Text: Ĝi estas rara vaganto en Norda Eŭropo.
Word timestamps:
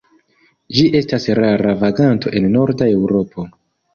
Ĝi 0.77 0.85
estas 0.99 1.27
rara 1.41 1.75
vaganto 1.83 2.33
en 2.39 2.49
Norda 2.57 2.89
Eŭropo. 2.97 3.49